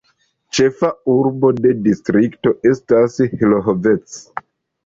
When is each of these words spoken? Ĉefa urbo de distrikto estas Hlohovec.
Ĉefa 0.59 0.89
urbo 1.15 1.51
de 1.59 1.73
distrikto 1.89 2.55
estas 2.71 3.21
Hlohovec. 3.35 4.19